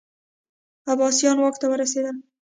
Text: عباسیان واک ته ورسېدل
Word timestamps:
عباسیان 0.91 1.37
واک 1.39 1.55
ته 1.61 1.65
ورسېدل 1.69 2.15